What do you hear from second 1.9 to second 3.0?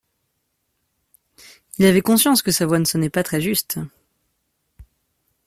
conscience que sa voix ne